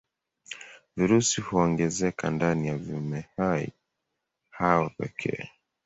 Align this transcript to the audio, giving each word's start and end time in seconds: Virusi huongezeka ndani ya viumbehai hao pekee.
Virusi 0.97 1.41
huongezeka 1.41 2.29
ndani 2.31 2.67
ya 2.67 2.77
viumbehai 2.77 3.71
hao 4.49 4.89
pekee. 4.97 5.49